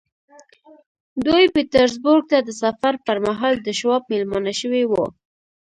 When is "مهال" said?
3.27-3.55